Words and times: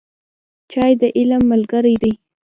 چای 0.71 0.93
د 0.99 1.03
علم 1.17 1.41
ملګری 1.51 1.95
دی 2.03 2.13